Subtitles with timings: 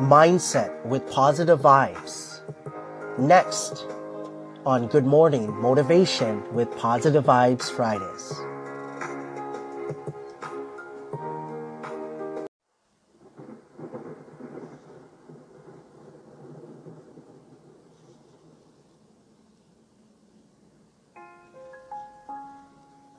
[0.00, 2.40] Mindset with positive vibes.
[3.18, 3.86] Next
[4.66, 8.32] on Good Morning Motivation with Positive Vibes Fridays.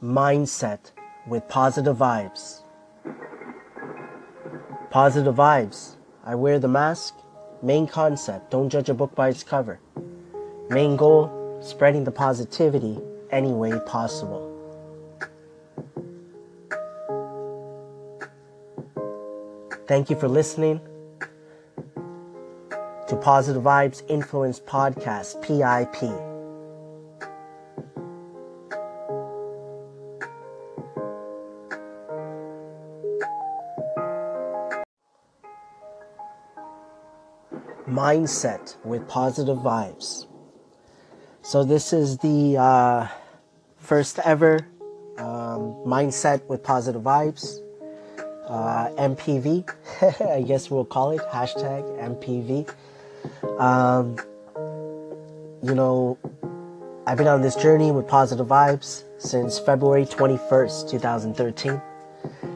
[0.04, 0.92] Mindset
[1.28, 2.67] with positive vibes.
[4.98, 5.96] Positive vibes.
[6.26, 7.14] I wear the mask.
[7.62, 9.80] Main concept don't judge a book by its cover.
[10.72, 12.98] Main goal spreading the positivity
[13.30, 14.42] any way possible.
[19.88, 20.82] Thank you for listening
[23.08, 26.27] to Positive Vibes Influence Podcast, PIP.
[37.98, 40.28] Mindset with positive vibes.
[41.42, 43.08] So, this is the uh,
[43.78, 44.60] first ever
[45.18, 47.60] um, mindset with positive vibes.
[48.48, 49.68] Uh, MPV,
[50.38, 52.70] I guess we'll call it hashtag MPV.
[53.60, 54.16] Um,
[55.64, 56.18] you know,
[57.08, 61.82] I've been on this journey with positive vibes since February 21st, 2013.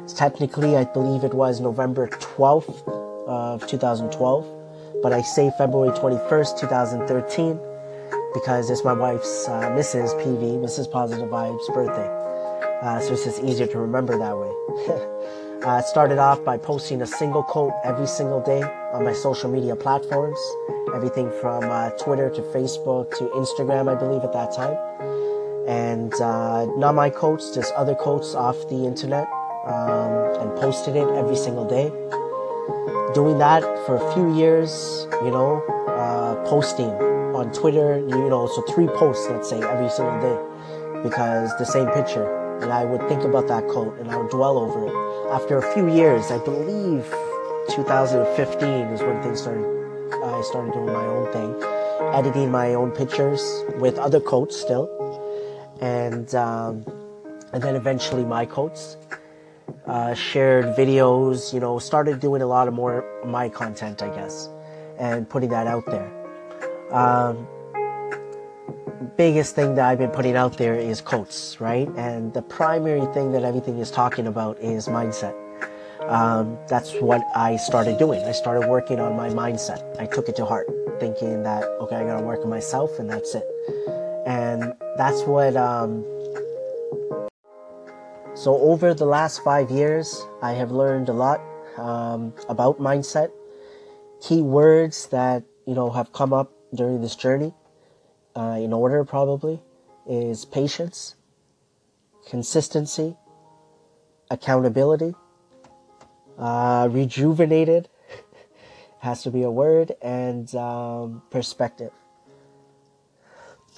[0.03, 2.87] It's technically, I believe it was November 12th
[3.27, 4.60] of 2012
[5.01, 7.59] but I say February 21st, 2013,
[8.33, 10.09] because it's my wife's uh, Mrs.
[10.21, 10.89] PV, Mrs.
[10.89, 12.09] Positive Vibes birthday.
[12.81, 14.51] Uh, so it's just easier to remember that way.
[15.63, 19.75] uh, started off by posting a single quote every single day on my social media
[19.75, 20.39] platforms,
[20.95, 24.75] everything from uh, Twitter to Facebook to Instagram, I believe at that time.
[25.67, 29.27] And uh, not my quotes, just other quotes off the internet,
[29.65, 31.91] um, and posted it every single day
[33.13, 36.89] doing that for a few years, you know, uh, posting
[37.35, 41.87] on Twitter, you know, so three posts, let's say, every single day, because the same
[41.91, 42.25] picture.
[42.61, 45.31] And I would think about that quote and I would dwell over it.
[45.31, 47.05] After a few years, I believe
[47.69, 49.65] 2015 is when things started,
[50.23, 51.63] I started doing my own thing,
[52.13, 53.41] editing my own pictures
[53.79, 54.89] with other quotes still.
[55.81, 56.85] And, um,
[57.53, 58.97] and then eventually my quotes
[59.85, 64.49] uh, shared videos, you know, started doing a lot of more my content, I guess,
[64.97, 66.11] and putting that out there.
[66.91, 67.47] Um,
[69.17, 71.87] biggest thing that I've been putting out there is quotes, right?
[71.95, 75.35] And the primary thing that everything is talking about is mindset.
[76.07, 78.23] Um, that's what I started doing.
[78.23, 79.83] I started working on my mindset.
[79.99, 80.67] I took it to heart,
[80.99, 83.47] thinking that, okay, I gotta work on myself and that's it.
[84.25, 86.05] And that's what, um,
[88.41, 91.39] so, over the last five years, I have learned a lot
[91.77, 93.29] um, about mindset.
[94.19, 97.53] Key words that you know have come up during this journey,
[98.35, 99.61] uh, in order probably,
[100.09, 101.13] is patience,
[102.31, 103.15] consistency,
[104.31, 105.13] accountability,
[106.39, 107.89] uh, rejuvenated
[109.01, 111.91] has to be a word, and um, perspective.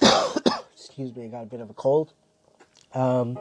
[0.72, 2.14] Excuse me, I got a bit of a cold.
[2.94, 3.38] Um,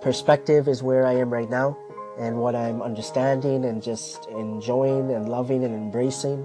[0.00, 1.76] perspective is where I am right now
[2.18, 6.44] and what I'm understanding and just enjoying and loving and embracing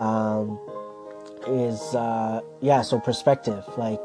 [0.00, 0.58] um,
[1.46, 3.64] is, uh, yeah, so perspective.
[3.76, 4.02] Like,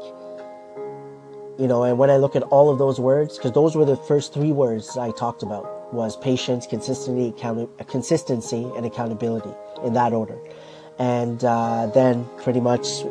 [1.58, 3.96] you know, and when I look at all of those words, because those were the
[3.96, 9.52] first three words I talked about was patience, consistency, account- consistency, and accountability
[9.84, 10.38] in that order.
[10.98, 13.04] And uh, then pretty much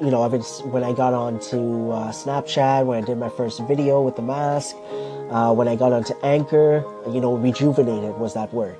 [0.00, 4.02] you know, been when I got onto uh, Snapchat, when I did my first video
[4.02, 4.76] with the mask,
[5.30, 8.76] uh, when I got onto Anchor, you know, rejuvenated was that word.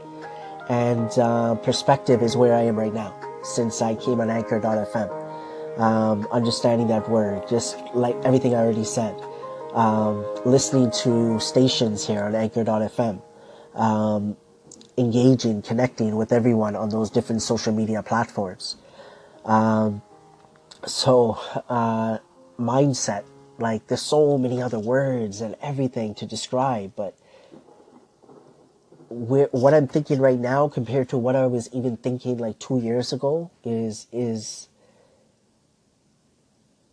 [0.69, 5.78] And uh, perspective is where I am right now since I came on Anchor.fm.
[5.78, 9.15] Um, understanding that word, just like everything I already said.
[9.72, 13.22] Um, listening to stations here on Anchor.fm.
[13.75, 14.37] Um,
[14.98, 18.77] engaging, connecting with everyone on those different social media platforms.
[19.45, 20.03] Um,
[20.86, 21.38] so
[21.68, 22.18] uh,
[22.59, 23.24] mindset
[23.59, 27.16] like there's so many other words and everything to describe but
[29.09, 33.12] what i'm thinking right now compared to what i was even thinking like two years
[33.12, 34.68] ago is is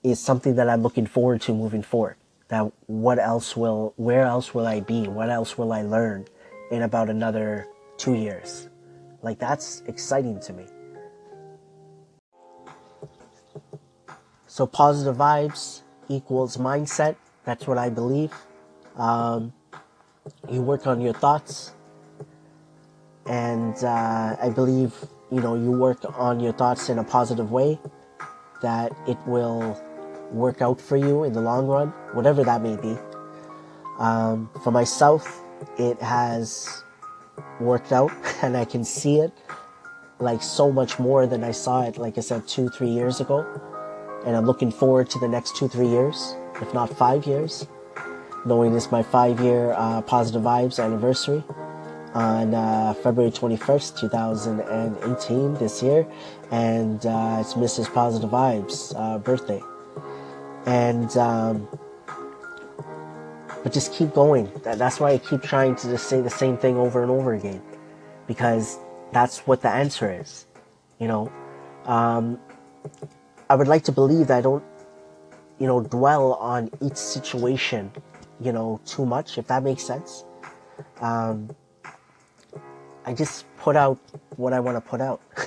[0.04, 2.18] is something that i'm looking forward to moving forward.
[2.50, 5.08] That what else will where else will i be?
[5.08, 6.28] What else will i learn
[6.72, 7.68] in about another
[7.98, 8.70] two years?
[9.24, 10.66] Like that's exciting to me
[14.54, 17.16] So positive vibes equals mindset.
[17.44, 18.32] That's what I believe.
[18.98, 19.52] Um,
[20.48, 21.72] you work on your thoughts.
[23.26, 24.94] and uh, I believe
[25.32, 27.80] you know you work on your thoughts in a positive way,
[28.62, 29.74] that it will
[30.30, 32.96] work out for you in the long run, whatever that may be.
[33.98, 35.42] Um, for myself,
[35.80, 36.84] it has
[37.60, 38.12] worked out,
[38.44, 39.34] and I can see it
[40.20, 43.42] like so much more than I saw it, like I said, two, three years ago.
[44.26, 47.68] And I'm looking forward to the next two, three years, if not five years,
[48.46, 51.44] knowing it's my five year uh, Positive Vibes anniversary
[52.14, 56.08] on uh, February 21st, 2018, this year.
[56.52, 57.94] And uh, it's Mrs.
[57.94, 59.62] Positive Vibes' uh, birthday.
[60.66, 61.68] And, um,
[63.64, 64.52] but just keep going.
[64.64, 67.34] That, that's why I keep trying to just say the same thing over and over
[67.34, 67.62] again.
[68.28, 68.78] Because
[69.12, 70.46] that's what the answer is.
[71.00, 71.32] You know,
[71.86, 72.40] um,
[73.54, 74.64] I would like to believe that I don't,
[75.60, 77.92] you know, dwell on each situation,
[78.42, 80.26] you know, too much, if that makes sense.
[81.02, 81.56] Um,
[83.06, 84.00] I just put out
[84.38, 85.22] what I want to put out.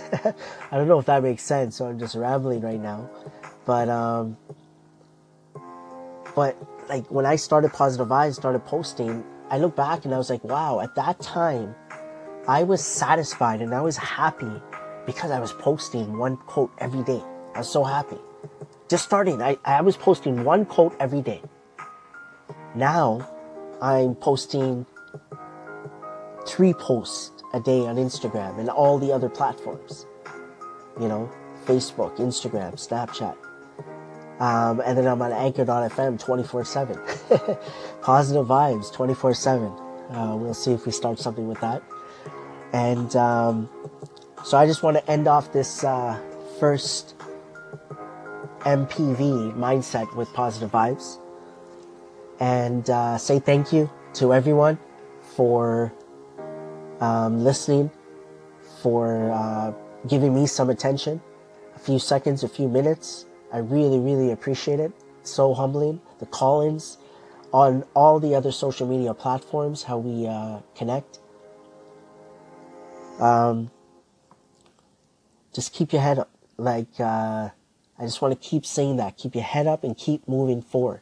[0.71, 3.11] I don't know if that makes sense, so I'm just rambling right now.
[3.65, 4.37] But, um,
[6.37, 6.57] but
[6.89, 10.45] like when I started Positive Vibes, started posting, I look back and I was like,
[10.45, 11.75] wow, at that time,
[12.47, 14.63] I was satisfied and I was happy
[15.07, 17.21] because I was posting one quote every day.
[17.57, 18.19] I was so happy.
[18.87, 21.41] Just starting, I, I was posting one quote every day.
[22.75, 23.27] Now
[23.81, 24.85] I'm posting
[26.47, 30.05] three posts a day on Instagram and all the other platforms.
[31.01, 31.33] You know,
[31.65, 33.37] Facebook, Instagram, Snapchat.
[34.39, 36.97] Um, and then I'm on anchor.fm 24 7.
[38.03, 39.67] Positive vibes 24 7.
[40.11, 41.83] Uh, we'll see if we start something with that.
[42.75, 43.71] And um,
[44.45, 46.21] so I just want to end off this uh,
[46.61, 47.16] first
[48.67, 51.19] MPV mindset with positive vibes
[52.41, 54.79] and uh, say thank you to everyone
[55.37, 55.93] for
[57.01, 57.91] um, listening,
[58.83, 59.73] for uh,
[60.09, 61.21] giving me some attention,
[61.75, 63.27] a few seconds, a few minutes.
[63.53, 64.93] I really, really appreciate it.
[65.23, 66.01] So humbling.
[66.19, 66.99] The call ins
[67.53, 71.21] on all the other social media platforms, how we uh, connect
[73.19, 73.71] um,
[75.55, 76.31] just keep your head up.
[76.59, 77.51] Like, uh,
[77.99, 79.17] I just want to keep saying that.
[79.17, 81.01] Keep your head up and keep moving forward.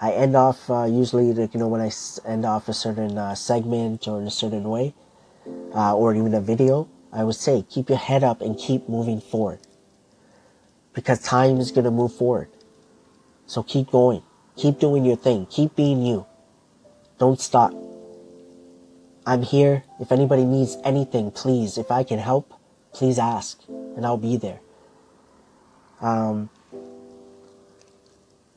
[0.00, 1.90] I end off uh, usually, like, you know, when I
[2.26, 4.94] end off a certain uh, segment or in a certain way,
[5.74, 9.20] uh, or even a video, I would say keep your head up and keep moving
[9.20, 9.60] forward.
[10.92, 12.48] Because time is going to move forward.
[13.46, 14.22] So keep going.
[14.56, 15.46] Keep doing your thing.
[15.46, 16.26] Keep being you.
[17.18, 17.72] Don't stop.
[19.26, 19.84] I'm here.
[20.00, 22.52] If anybody needs anything, please, if I can help,
[22.92, 24.60] please ask, and I'll be there.
[26.00, 26.50] Um,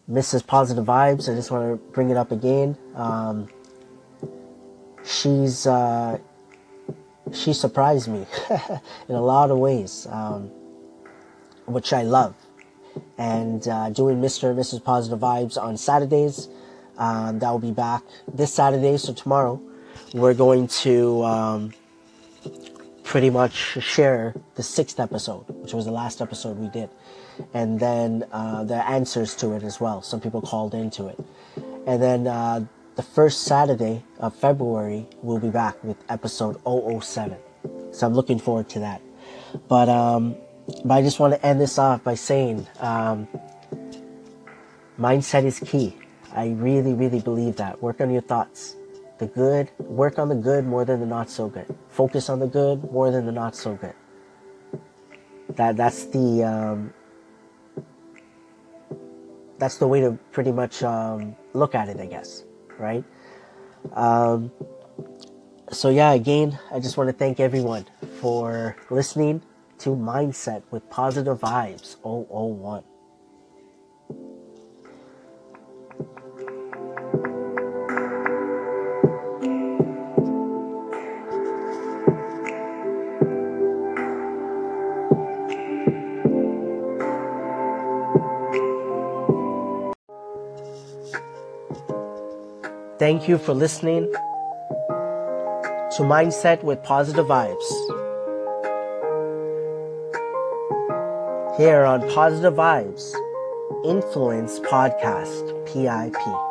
[0.09, 0.45] Mrs.
[0.45, 2.77] Positive Vibes, I just want to bring it up again.
[2.95, 3.49] Um,
[5.03, 6.17] she's uh,
[7.33, 8.25] she surprised me
[9.09, 10.49] in a lot of ways, um,
[11.65, 12.35] which I love.
[13.17, 14.49] And uh, doing Mr.
[14.49, 14.83] and Mrs.
[14.83, 16.47] Positive Vibes on Saturdays.
[16.97, 18.01] Um, that will be back
[18.33, 19.61] this Saturday, so tomorrow
[20.15, 21.73] we're going to um,
[23.03, 26.89] pretty much share the sixth episode, which was the last episode we did,
[27.53, 30.01] and then uh, the answers to it as well.
[30.01, 31.19] Some people called into it,
[31.85, 37.37] and then uh, the first Saturday of February we'll be back with episode 007.
[37.91, 39.01] So I'm looking forward to that.
[39.67, 40.35] But um,
[40.83, 43.27] but I just want to end this off by saying um,
[44.99, 45.95] mindset is key.
[46.33, 47.81] I really, really believe that.
[47.81, 48.75] Work on your thoughts
[49.17, 51.65] the good, work on the good more than the not so good.
[51.89, 53.93] Focus on the good more than the not so good.
[55.55, 56.93] That that's the um,
[59.57, 62.43] that's the way to pretty much um, look at it, I guess,
[62.77, 63.03] right?
[63.93, 64.51] Um,
[65.71, 67.85] so yeah, again, I just want to thank everyone
[68.19, 69.41] for listening
[69.79, 72.83] to Mindset with Positive Vibes 001.
[93.07, 97.69] Thank you for listening to Mindset with Positive Vibes.
[101.55, 103.15] Here on Positive Vibes
[103.85, 106.46] Influence Podcast, PIP.